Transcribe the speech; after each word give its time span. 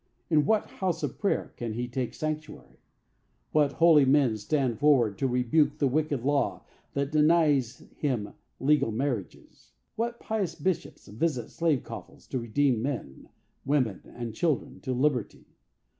In 0.31 0.47
what 0.47 0.65
house 0.65 1.03
of 1.03 1.19
prayer 1.19 1.53
can 1.57 1.73
he 1.73 1.87
take 1.87 2.15
sanctuary? 2.15 2.79
What 3.51 3.73
holy 3.73 4.03
men 4.03 4.35
stand 4.35 4.79
forward 4.79 5.15
to 5.19 5.27
rebuke 5.27 5.77
the 5.77 5.85
wicked 5.87 6.23
law 6.23 6.65
that 6.93 7.11
denies 7.11 7.83
him 7.97 8.33
legal 8.59 8.91
marriages? 8.91 9.73
What 9.95 10.19
pious 10.19 10.55
bishops 10.55 11.05
visit 11.07 11.51
slave 11.51 11.83
coffles 11.83 12.25
to 12.29 12.39
redeem 12.39 12.81
men, 12.81 13.29
women 13.63 14.01
and 14.15 14.33
children, 14.33 14.79
to 14.79 14.91
liberty? 14.95 15.45